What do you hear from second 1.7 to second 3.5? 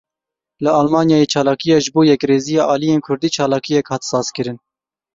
ji bo yekrêziya aliyên kurdî